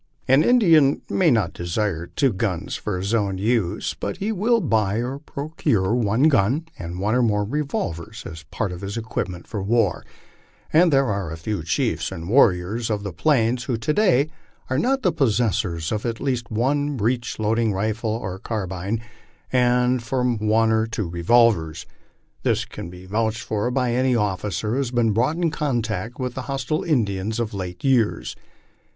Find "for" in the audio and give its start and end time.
2.75-2.99, 9.45-9.61, 23.43-23.69